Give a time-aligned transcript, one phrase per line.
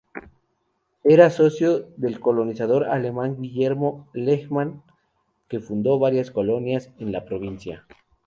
[1.03, 4.81] Era socio del colonizador alemán Guillermo Lehmann,
[5.47, 7.85] que fundó varias colonias en la provincia.